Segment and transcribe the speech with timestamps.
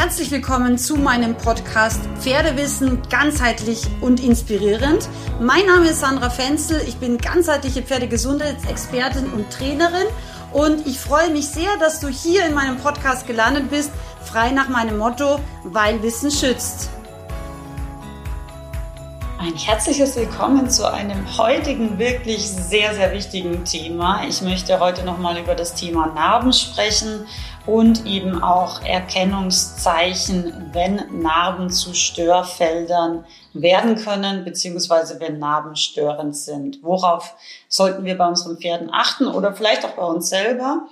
[0.00, 5.08] Herzlich willkommen zu meinem Podcast Pferdewissen ganzheitlich und inspirierend.
[5.40, 10.06] Mein Name ist Sandra Fenzel, ich bin ganzheitliche Pferdegesundheitsexpertin und Trainerin
[10.52, 13.90] und ich freue mich sehr, dass du hier in meinem Podcast gelandet bist,
[14.24, 16.90] frei nach meinem Motto, weil Wissen schützt.
[19.40, 24.22] Ein herzliches Willkommen zu einem heutigen wirklich sehr, sehr wichtigen Thema.
[24.28, 27.26] Ich möchte heute nochmal über das Thema Narben sprechen
[27.68, 36.82] und eben auch Erkennungszeichen, wenn Narben zu Störfeldern werden können, beziehungsweise wenn Narben störend sind.
[36.82, 37.34] Worauf
[37.68, 40.88] sollten wir bei unseren Pferden achten oder vielleicht auch bei uns selber?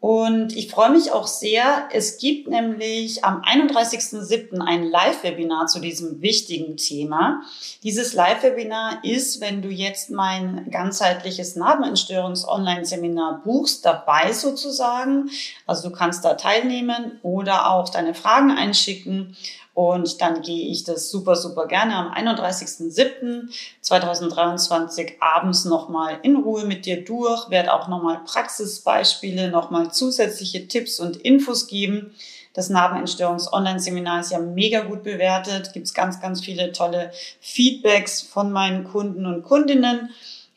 [0.00, 1.86] Und ich freue mich auch sehr.
[1.92, 4.58] Es gibt nämlich am 31.07.
[4.58, 7.42] ein Live-Webinar zu diesem wichtigen Thema.
[7.82, 15.28] Dieses Live-Webinar ist, wenn du jetzt mein ganzheitliches Narbenentstörungs-Online-Seminar buchst, dabei sozusagen.
[15.66, 19.36] Also du kannst da teilnehmen oder auch deine Fragen einschicken.
[19.72, 26.84] Und dann gehe ich das super, super gerne am 31.07.2023 abends nochmal in Ruhe mit
[26.86, 32.14] dir durch, werde auch nochmal Praxisbeispiele, nochmal zusätzliche Tipps und Infos geben.
[32.52, 38.50] Das Narbenentstörungs-Online-Seminar ist ja mega gut bewertet, gibt es ganz, ganz viele tolle Feedbacks von
[38.50, 40.10] meinen Kunden und Kundinnen.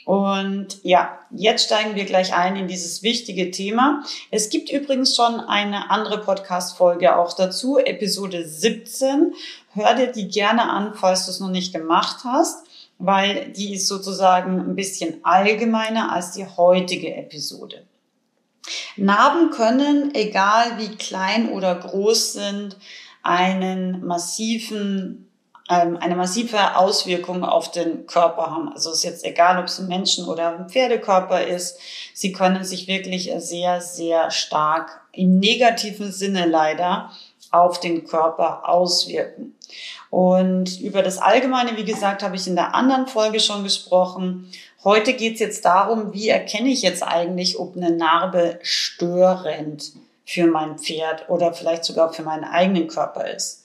[0.06, 4.04] Und ja, jetzt steigen wir gleich ein in dieses wichtige Thema.
[4.32, 9.34] Es gibt übrigens schon eine andere Podcast-Folge auch dazu, Episode 17.
[9.74, 12.66] Hör dir die gerne an, falls du es noch nicht gemacht hast,
[12.98, 17.84] weil die ist sozusagen ein bisschen allgemeiner als die heutige Episode.
[18.96, 22.78] Narben können, egal wie klein oder groß sind,
[23.24, 25.30] einen massiven
[25.68, 28.74] eine massive Auswirkung auf den Körper haben.
[28.74, 31.80] Also es ist jetzt egal, ob es ein Menschen- oder ein Pferdekörper ist.
[32.14, 37.12] Sie können sich wirklich sehr, sehr stark im negativen Sinne leider
[37.52, 39.56] auf den Körper auswirken.
[40.10, 44.52] Und über das Allgemeine, wie gesagt, habe ich in der anderen Folge schon gesprochen.
[44.84, 49.94] Heute geht es jetzt darum, wie erkenne ich jetzt eigentlich, ob eine Narbe störend
[50.26, 53.63] für mein Pferd oder vielleicht sogar für meinen eigenen Körper ist.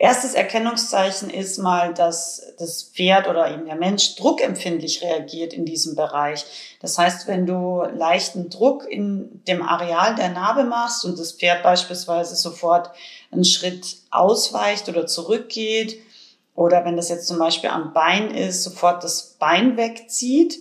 [0.00, 5.94] Erstes Erkennungszeichen ist mal, dass das Pferd oder eben der Mensch druckempfindlich reagiert in diesem
[5.94, 6.46] Bereich.
[6.80, 11.62] Das heißt, wenn du leichten Druck in dem Areal der Narbe machst und das Pferd
[11.62, 12.90] beispielsweise sofort
[13.30, 16.00] einen Schritt ausweicht oder zurückgeht,
[16.54, 20.60] oder wenn das jetzt zum Beispiel am Bein ist, sofort das Bein wegzieht,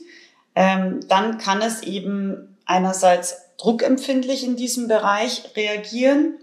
[0.53, 6.37] ähm, dann kann es eben einerseits druckempfindlich in diesem Bereich reagieren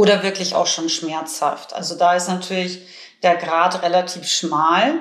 [0.00, 1.74] oder wirklich auch schon schmerzhaft.
[1.74, 2.80] Also da ist natürlich
[3.22, 4.94] der Grad relativ schmal,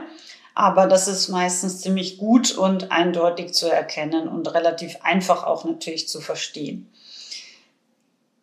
[0.56, 6.10] aber das ist meistens ziemlich gut und eindeutig zu erkennen und relativ einfach auch natürlich
[6.10, 6.92] zu verstehen.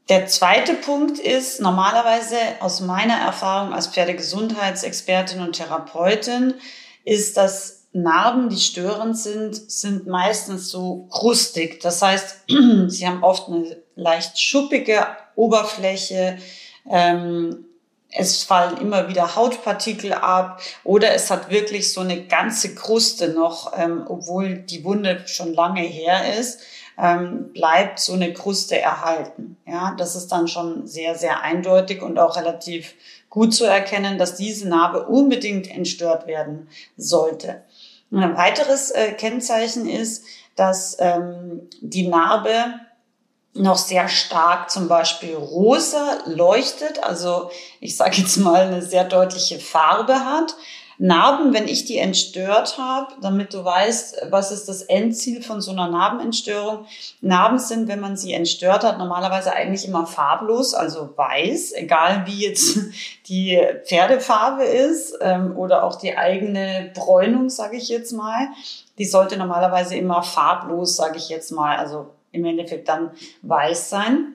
[0.09, 6.55] Der zweite Punkt ist normalerweise aus meiner Erfahrung als Pferdegesundheitsexpertin und Therapeutin,
[7.05, 11.81] ist, dass Narben, die störend sind, sind meistens so krustig.
[11.83, 12.45] Das heißt,
[12.87, 16.39] sie haben oft eine leicht schuppige Oberfläche.
[16.91, 17.65] Ähm,
[18.11, 23.73] es fallen immer wieder Hautpartikel ab oder es hat wirklich so eine ganze Kruste noch,
[23.77, 26.61] ähm, obwohl die Wunde schon lange her ist,
[26.99, 29.57] ähm, bleibt so eine Kruste erhalten.
[29.67, 32.95] Ja, das ist dann schon sehr, sehr eindeutig und auch relativ
[33.29, 37.63] gut zu erkennen, dass diese Narbe unbedingt entstört werden sollte.
[38.11, 42.81] ein weiteres äh, Kennzeichen ist, dass ähm, die Narbe
[43.57, 47.51] noch sehr stark zum Beispiel rosa leuchtet, also
[47.81, 50.55] ich sage jetzt mal eine sehr deutliche Farbe hat.
[50.99, 55.73] Narben, wenn ich die entstört habe, damit du weißt, was ist das Endziel von so
[55.73, 56.87] einer Narbenentstörung.
[57.21, 62.47] Narben sind, wenn man sie entstört hat, normalerweise eigentlich immer farblos, also weiß, egal wie
[62.47, 62.79] jetzt
[63.29, 68.49] die Pferdefarbe ist ähm, oder auch die eigene Bräunung, sage ich jetzt mal.
[68.97, 72.07] Die sollte normalerweise immer farblos, sage ich jetzt mal, also
[72.37, 73.11] im Endeffekt dann
[73.43, 74.35] weiß sein.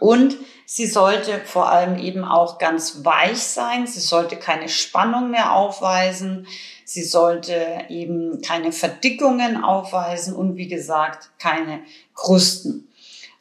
[0.00, 3.86] Und sie sollte vor allem eben auch ganz weich sein.
[3.86, 6.46] Sie sollte keine Spannung mehr aufweisen.
[6.84, 11.80] Sie sollte eben keine Verdickungen aufweisen und wie gesagt keine
[12.14, 12.88] Krusten.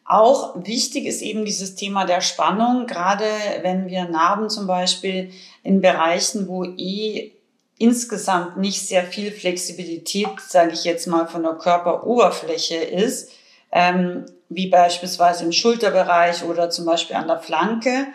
[0.03, 3.25] Auch wichtig ist eben dieses Thema der Spannung, gerade
[3.61, 5.31] wenn wir Narben zum Beispiel
[5.63, 7.33] in Bereichen, wo eh
[7.77, 13.31] insgesamt nicht sehr viel Flexibilität, sage ich jetzt mal, von der Körperoberfläche ist,
[13.71, 18.07] ähm, wie beispielsweise im Schulterbereich oder zum Beispiel an der Flanke.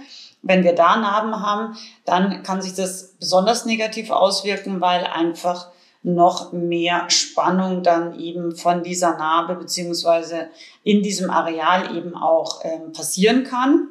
[0.42, 5.68] Wenn wir da Narben haben, dann kann sich das besonders negativ auswirken, weil einfach
[6.02, 10.48] noch mehr Spannung dann eben von dieser Narbe beziehungsweise
[10.82, 13.88] in diesem Areal eben auch ähm, passieren kann.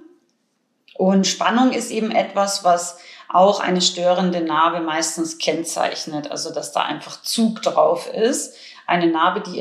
[0.95, 2.97] Und Spannung ist eben etwas, was
[3.29, 8.55] auch eine störende Narbe meistens kennzeichnet, also dass da einfach Zug drauf ist.
[8.87, 9.57] Eine Narbe, die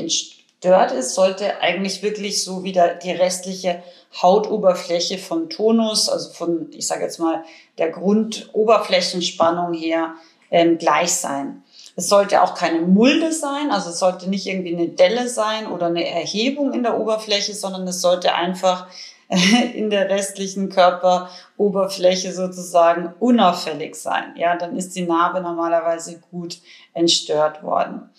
[0.61, 3.81] entstört ist, sollte eigentlich wirklich so wieder die restliche
[4.21, 7.43] Hautoberfläche vom Tonus, also von, ich sage jetzt mal,
[7.79, 10.13] der Grundoberflächenspannung her
[10.51, 11.63] ähm, gleich sein.
[11.95, 15.87] Es sollte auch keine Mulde sein, also es sollte nicht irgendwie eine Delle sein oder
[15.87, 18.87] eine Erhebung in der Oberfläche, sondern es sollte einfach
[19.73, 24.33] in der restlichen Körperoberfläche sozusagen unauffällig sein.
[24.35, 26.57] Ja, dann ist die Narbe normalerweise gut
[26.93, 28.09] entstört worden.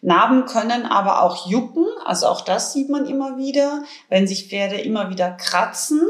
[0.00, 4.80] Narben können aber auch jucken, also auch das sieht man immer wieder, wenn sich Pferde
[4.80, 6.00] immer wieder kratzen.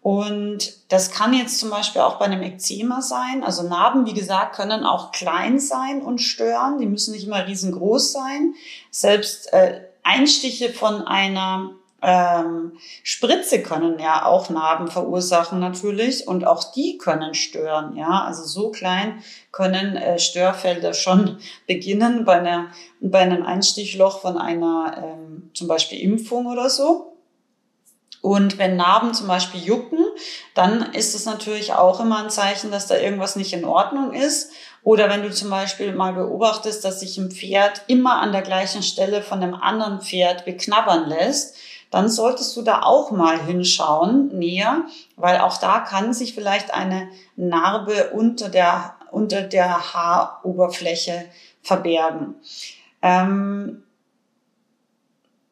[0.00, 3.44] Und das kann jetzt zum Beispiel auch bei einem Ekzema sein.
[3.44, 6.78] Also Narben, wie gesagt, können auch klein sein und stören.
[6.78, 8.54] Die müssen nicht immer riesengroß sein.
[8.90, 16.72] Selbst äh, Einstiche von einer ähm, Spritze können ja auch Narben verursachen natürlich und auch
[16.72, 17.96] die können stören.
[17.96, 22.68] Ja, also so klein können äh, Störfelder schon beginnen bei, einer,
[23.00, 27.16] bei einem Einstichloch von einer ähm, zum Beispiel Impfung oder so.
[28.20, 30.04] Und wenn Narben zum Beispiel jucken,
[30.54, 34.50] dann ist es natürlich auch immer ein Zeichen, dass da irgendwas nicht in Ordnung ist.
[34.82, 38.82] Oder wenn du zum Beispiel mal beobachtest, dass sich ein Pferd immer an der gleichen
[38.82, 41.56] Stelle von einem anderen Pferd beknabbern lässt,
[41.90, 44.84] dann solltest du da auch mal hinschauen näher,
[45.16, 51.24] weil auch da kann sich vielleicht eine Narbe unter der, unter der Haaroberfläche
[51.62, 52.34] verbergen.
[53.00, 53.84] Ähm,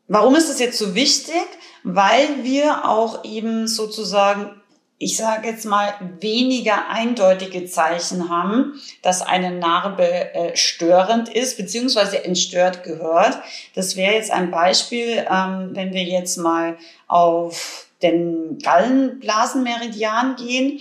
[0.08, 1.46] warum ist es jetzt so wichtig?
[1.84, 4.60] Weil wir auch eben sozusagen
[4.98, 12.24] ich sage jetzt mal, weniger eindeutige Zeichen haben, dass eine Narbe äh, störend ist, beziehungsweise
[12.24, 13.38] entstört gehört.
[13.74, 16.78] Das wäre jetzt ein Beispiel, ähm, wenn wir jetzt mal
[17.08, 20.80] auf den Gallenblasenmeridian gehen.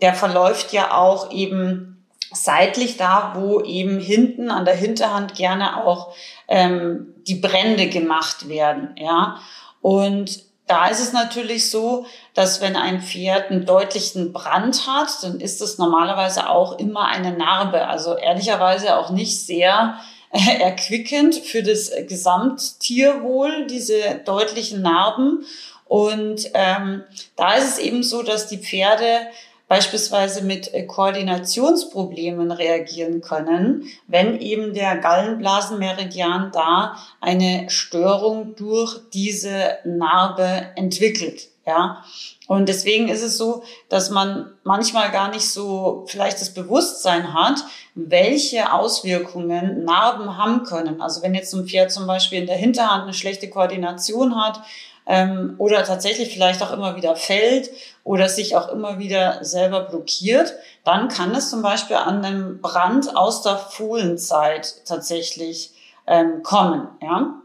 [0.00, 6.14] Der verläuft ja auch eben seitlich da, wo eben hinten an der Hinterhand gerne auch
[6.46, 8.94] ähm, die Brände gemacht werden.
[8.96, 9.40] Ja,
[9.80, 15.40] und da ist es natürlich so, dass wenn ein Pferd einen deutlichen Brand hat, dann
[15.40, 17.86] ist das normalerweise auch immer eine Narbe.
[17.86, 19.98] Also ehrlicherweise auch nicht sehr
[20.30, 25.44] äh, erquickend für das Gesamttierwohl, diese deutlichen Narben.
[25.86, 27.02] Und ähm,
[27.36, 29.20] da ist es eben so, dass die Pferde
[29.68, 39.78] beispielsweise mit äh, Koordinationsproblemen reagieren können, wenn eben der Gallenblasenmeridian da eine Störung durch diese
[39.84, 41.48] Narbe entwickelt.
[41.66, 42.02] Ja,
[42.46, 47.62] und deswegen ist es so, dass man manchmal gar nicht so vielleicht das Bewusstsein hat,
[47.94, 51.02] welche Auswirkungen Narben haben können.
[51.02, 54.62] Also wenn jetzt ein Pferd zum Beispiel in der Hinterhand eine schlechte Koordination hat,
[55.08, 57.70] ähm, oder tatsächlich vielleicht auch immer wieder fällt
[58.04, 63.16] oder sich auch immer wieder selber blockiert, dann kann es zum Beispiel an einem Brand
[63.16, 65.72] aus der Fohlenzeit tatsächlich
[66.06, 66.88] ähm, kommen.
[67.02, 67.40] Ja?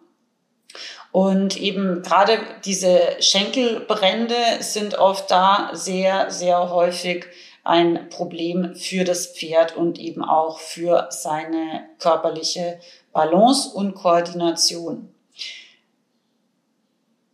[1.13, 7.27] Und eben gerade diese Schenkelbrände sind oft da sehr, sehr häufig
[7.63, 12.79] ein Problem für das Pferd und eben auch für seine körperliche
[13.13, 15.12] Balance und Koordination.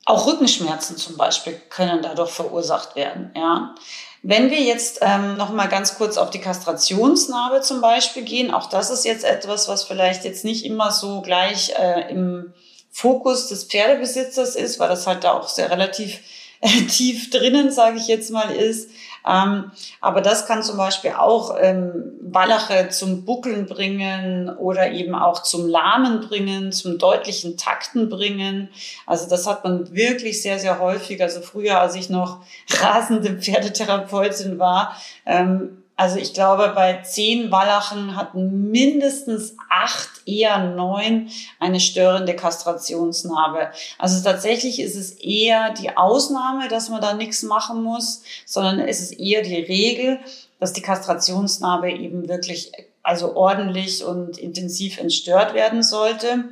[0.10, 3.32] Auch Rückenschmerzen zum Beispiel können dadurch verursacht werden.
[3.36, 3.76] Ja.
[4.24, 8.70] Wenn wir jetzt ähm, noch mal ganz kurz auf die Kastrationsnarbe zum Beispiel gehen, auch
[8.70, 12.52] das ist jetzt etwas, was vielleicht jetzt nicht immer so gleich äh, im
[12.90, 16.22] Fokus des Pferdebesitzers ist, weil das halt da auch sehr relativ
[16.90, 18.90] tief drinnen, sage ich jetzt mal, ist.
[19.28, 19.72] Ähm,
[20.02, 25.68] aber das kann zum Beispiel auch ähm, Wallache zum Buckeln bringen oder eben auch zum
[25.68, 28.70] Lahmen bringen, zum deutlichen Takten bringen.
[29.06, 31.22] Also das hat man wirklich sehr, sehr häufig.
[31.22, 32.40] Also früher, als ich noch
[32.82, 34.96] rasende Pferdetherapeutin war,
[35.26, 41.28] ähm, also ich glaube, bei zehn Wallachen hatten mindestens acht, eher neun
[41.60, 43.72] eine störende Kastrationsnarbe.
[43.98, 49.02] Also tatsächlich ist es eher die Ausnahme, dass man da nichts machen muss, sondern es
[49.02, 50.20] ist eher die Regel,
[50.62, 52.72] dass die Kastrationsnarbe eben wirklich
[53.04, 56.46] also ordentlich und intensiv entstört werden sollte.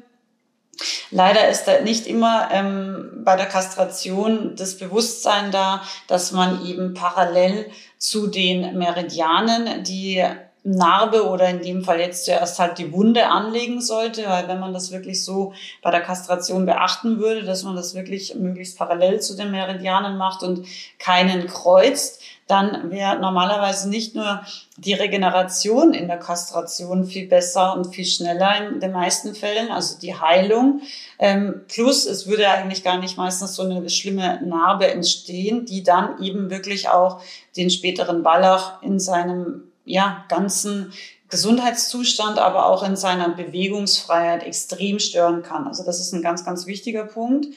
[1.09, 6.93] Leider ist da nicht immer ähm, bei der Kastration das Bewusstsein da, dass man eben
[6.93, 10.23] parallel zu den Meridianen die
[10.67, 14.73] Narbe oder in dem Fall jetzt zuerst halt die Wunde anlegen sollte, weil wenn man
[14.73, 19.37] das wirklich so bei der Kastration beachten würde, dass man das wirklich möglichst parallel zu
[19.37, 20.67] den Meridianen macht und
[20.99, 22.16] keinen kreuzt,
[22.47, 24.41] dann wäre normalerweise nicht nur
[24.77, 29.99] die Regeneration in der Kastration viel besser und viel schneller in den meisten Fällen, also
[29.99, 30.81] die Heilung.
[31.19, 36.21] Ähm, plus es würde eigentlich gar nicht meistens so eine schlimme Narbe entstehen, die dann
[36.23, 37.21] eben wirklich auch
[37.57, 40.93] den späteren Wallach in seinem ja, ganzen
[41.29, 45.67] Gesundheitszustand, aber auch in seiner Bewegungsfreiheit extrem stören kann.
[45.67, 47.47] Also das ist ein ganz, ganz wichtiger Punkt.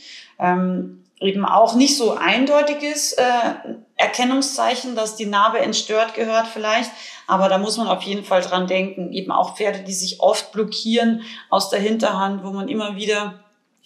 [0.40, 3.23] Ähm, eben auch nicht so eindeutiges äh,
[4.00, 6.90] Erkennungszeichen, dass die Narbe entstört gehört vielleicht.
[7.26, 9.12] Aber da muss man auf jeden Fall dran denken.
[9.12, 13.45] Eben auch Pferde, die sich oft blockieren aus der Hinterhand, wo man immer wieder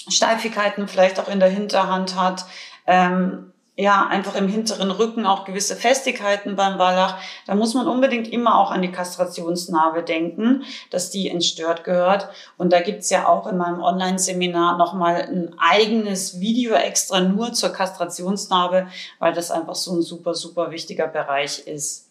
[0.08, 2.44] Steifigkeiten vielleicht auch in der Hinterhand hat.
[2.86, 7.18] Ähm, ja, einfach im hinteren Rücken auch gewisse Festigkeiten beim Wallach.
[7.46, 12.28] Da muss man unbedingt immer auch an die Kastrationsnarbe denken, dass die entstört gehört.
[12.56, 17.70] Und da gibt's ja auch in meinem Online-Seminar nochmal ein eigenes Video extra nur zur
[17.70, 18.86] Kastrationsnarbe,
[19.18, 22.08] weil das einfach so ein super, super wichtiger Bereich ist.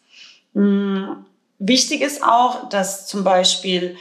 [0.54, 1.26] Hm.
[1.60, 3.96] Wichtig ist auch, dass zum Beispiel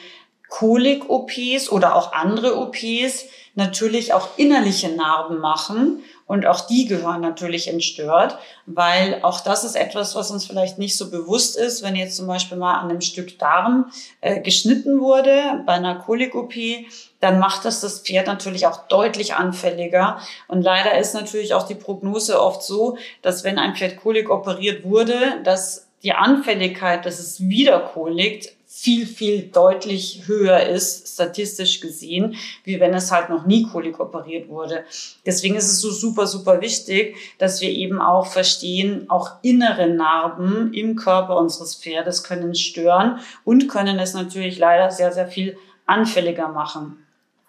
[0.49, 7.68] Kolik-OPs oder auch andere OPs natürlich auch innerliche Narben machen und auch die gehören natürlich
[7.68, 12.16] entstört, weil auch das ist etwas, was uns vielleicht nicht so bewusst ist, wenn jetzt
[12.16, 13.92] zum Beispiel mal an einem Stück Darm
[14.23, 16.54] äh, geschnitten wurde bei einer Kolik-OP,
[17.21, 20.18] dann macht das das Pferd natürlich auch deutlich anfälliger.
[20.49, 24.85] Und leider ist natürlich auch die Prognose oft so, dass wenn ein Pferd Kolik operiert
[24.85, 32.37] wurde, dass die Anfälligkeit, dass es wieder Kolik viel, viel deutlich höher ist, statistisch gesehen,
[32.64, 34.85] wie wenn es halt noch nie Kolik operiert wurde.
[35.26, 40.73] Deswegen ist es so super, super wichtig, dass wir eben auch verstehen, auch innere Narben
[40.73, 46.49] im Körper unseres Pferdes können stören und können es natürlich leider sehr, sehr viel anfälliger
[46.49, 46.97] machen.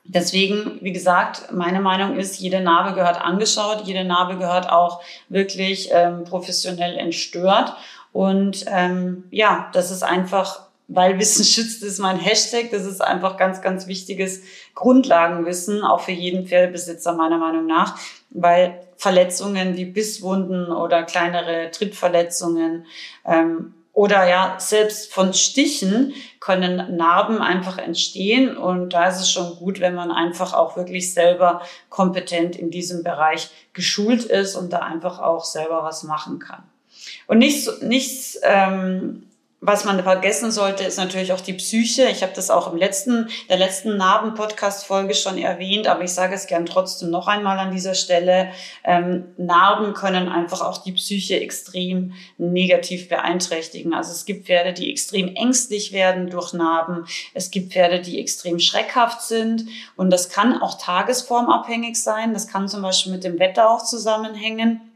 [0.03, 5.88] Deswegen, wie gesagt, meine Meinung ist, jede Narbe gehört angeschaut, jede Narbe gehört auch wirklich
[5.94, 7.74] ähm, professionell entstört.
[8.12, 12.72] Und ähm, ja, das ist einfach weil Wissen schützt ist mein Hashtag.
[12.72, 14.42] Das ist einfach ganz, ganz wichtiges
[14.75, 17.98] Grundlagenwissen, auch für jeden Pferdebesitzer meiner Meinung nach,
[18.30, 22.86] weil Verletzungen wie Bisswunden oder kleinere Trittverletzungen
[23.25, 28.58] ähm, oder ja, selbst von Stichen können Narben einfach entstehen.
[28.58, 33.04] Und da ist es schon gut, wenn man einfach auch wirklich selber kompetent in diesem
[33.04, 36.63] Bereich geschult ist und da einfach auch selber was machen kann.
[37.28, 39.28] Und nichts, nichts ähm,
[39.65, 42.10] was man vergessen sollte, ist natürlich auch die Psyche.
[42.10, 46.48] Ich habe das auch im letzten, der letzten Narben-Podcast-Folge schon erwähnt, aber ich sage es
[46.48, 48.50] gern trotzdem noch einmal an dieser Stelle.
[48.84, 53.93] Ähm, Narben können einfach auch die Psyche extrem negativ beeinträchtigen.
[53.93, 57.05] Also es gibt Pferde, die extrem ängstlich werden durch Narben.
[57.34, 59.63] Es gibt Pferde, die extrem schreckhaft sind.
[59.96, 62.34] Und das kann auch tagesformabhängig sein.
[62.34, 64.92] Das kann zum Beispiel mit dem Wetter auch zusammenhängen.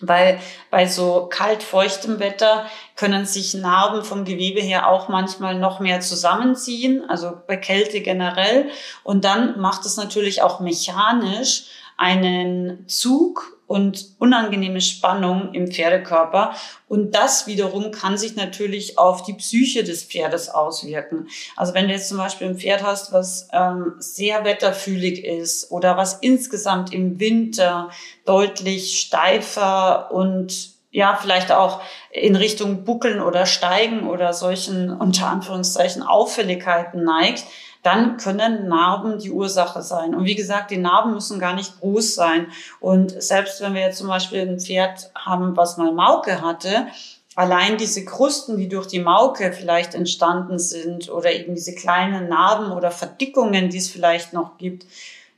[0.00, 0.40] Weil
[0.70, 6.00] bei so kalt feuchtem Wetter können sich Narben vom Gewebe her auch manchmal noch mehr
[6.00, 8.70] zusammenziehen, also bei Kälte generell.
[9.02, 11.64] Und dann macht es natürlich auch mechanisch
[11.96, 16.54] einen Zug und unangenehme Spannung im Pferdekörper.
[16.88, 21.28] Und das wiederum kann sich natürlich auf die Psyche des Pferdes auswirken.
[21.54, 25.98] Also wenn du jetzt zum Beispiel ein Pferd hast, was ähm, sehr wetterfühlig ist oder
[25.98, 27.90] was insgesamt im Winter
[28.24, 36.02] deutlich steifer und ja, vielleicht auch in Richtung Buckeln oder Steigen oder solchen unter Anführungszeichen
[36.02, 37.44] Auffälligkeiten neigt,
[37.82, 40.14] dann können Narben die Ursache sein.
[40.14, 42.48] Und wie gesagt, die Narben müssen gar nicht groß sein.
[42.80, 46.86] Und selbst wenn wir jetzt zum Beispiel ein Pferd haben, was mal Mauke hatte,
[47.34, 52.72] allein diese Krusten, die durch die Mauke vielleicht entstanden sind oder eben diese kleinen Narben
[52.72, 54.86] oder Verdickungen, die es vielleicht noch gibt,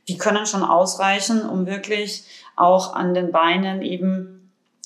[0.07, 2.23] die können schon ausreichen, um wirklich
[2.55, 4.41] auch an den Beinen eben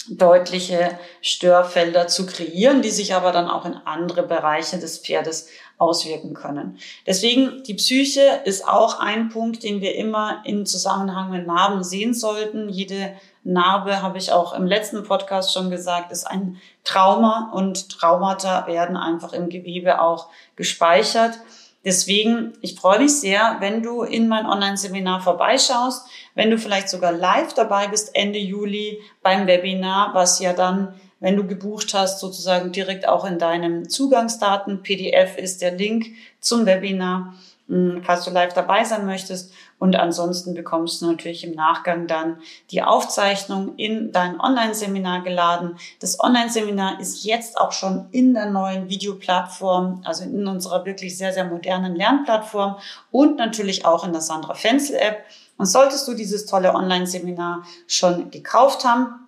[0.10, 6.34] deutliche Störfelder zu kreieren, die sich aber dann auch in andere Bereiche des Pferdes auswirken
[6.34, 6.77] können.
[7.05, 12.13] Deswegen, die Psyche ist auch ein Punkt, den wir immer im Zusammenhang mit Narben sehen
[12.13, 12.70] sollten.
[12.70, 13.13] Jede
[13.44, 18.98] Narbe, habe ich auch im letzten Podcast schon gesagt, ist ein Trauma und Traumata werden
[18.98, 21.39] einfach im Gewebe auch gespeichert.
[21.86, 27.12] Deswegen, ich freue mich sehr, wenn du in mein Online-Seminar vorbeischaust, wenn du vielleicht sogar
[27.12, 32.72] live dabei bist Ende Juli beim Webinar, was ja dann, wenn du gebucht hast, sozusagen
[32.72, 36.08] direkt auch in deinem Zugangsdaten PDF ist der Link
[36.40, 37.34] zum Webinar,
[37.68, 39.52] hm, falls du live dabei sein möchtest.
[39.80, 42.38] Und ansonsten bekommst du natürlich im Nachgang dann
[42.72, 45.78] die Aufzeichnung in dein Online-Seminar geladen.
[46.00, 51.34] Das Online-Seminar ist jetzt auch schon in der neuen Videoplattform, also in unserer wirklich sehr,
[51.34, 52.78] sehr modernen Lernplattform
[53.12, 55.26] und natürlich auch in der Sandra Fenzel App.
[55.58, 59.25] Und solltest du dieses tolle Online-Seminar schon gekauft haben,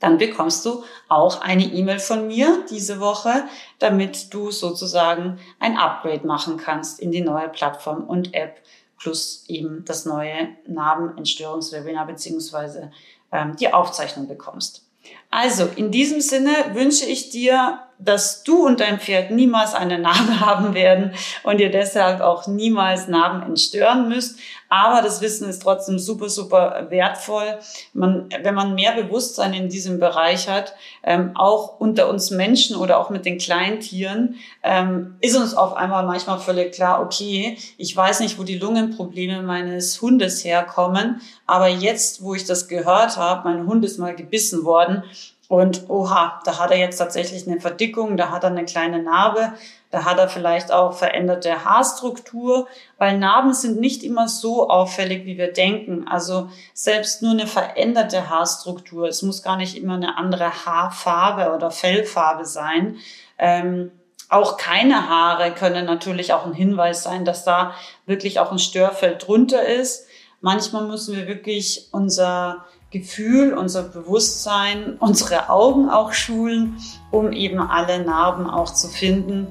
[0.00, 3.44] dann bekommst du auch eine E-Mail von mir diese Woche,
[3.78, 8.60] damit du sozusagen ein Upgrade machen kannst in die neue Plattform und App
[8.98, 12.90] plus eben das neue Narbenentstörungswebinar beziehungsweise
[13.32, 14.84] ähm, die Aufzeichnung bekommst.
[15.30, 20.40] Also in diesem Sinne wünsche ich dir dass du und dein Pferd niemals eine Narbe
[20.40, 24.38] haben werden und ihr deshalb auch niemals Narben entstören müsst.
[24.72, 27.58] Aber das Wissen ist trotzdem super, super wertvoll.
[27.92, 32.98] Man, wenn man mehr Bewusstsein in diesem Bereich hat, ähm, auch unter uns Menschen oder
[32.98, 38.20] auch mit den Kleintieren, ähm, ist uns auf einmal manchmal völlig klar, okay, ich weiß
[38.20, 43.66] nicht, wo die Lungenprobleme meines Hundes herkommen, aber jetzt, wo ich das gehört habe, mein
[43.66, 45.02] Hund ist mal gebissen worden,
[45.50, 49.52] und oha, da hat er jetzt tatsächlich eine Verdickung, da hat er eine kleine Narbe,
[49.90, 55.38] da hat er vielleicht auch veränderte Haarstruktur, weil Narben sind nicht immer so auffällig, wie
[55.38, 56.06] wir denken.
[56.06, 61.72] Also selbst nur eine veränderte Haarstruktur, es muss gar nicht immer eine andere Haarfarbe oder
[61.72, 62.98] Fellfarbe sein.
[63.36, 63.90] Ähm,
[64.28, 67.74] auch keine Haare können natürlich auch ein Hinweis sein, dass da
[68.06, 70.06] wirklich auch ein Störfeld drunter ist.
[70.40, 76.76] Manchmal müssen wir wirklich unser Gefühl, unser Bewusstsein, unsere Augen auch schulen,
[77.10, 79.46] um eben alle Narben auch zu finden,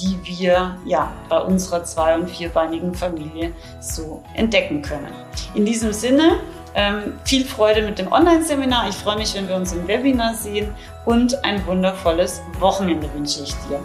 [0.00, 5.12] die wir ja bei unserer zwei- und vierbeinigen Familie so entdecken können.
[5.54, 6.40] In diesem Sinne,
[6.74, 8.88] ähm, viel Freude mit dem Online-Seminar.
[8.88, 10.74] Ich freue mich, wenn wir uns im Webinar sehen
[11.04, 13.80] und ein wundervolles Wochenende wünsche ich dir.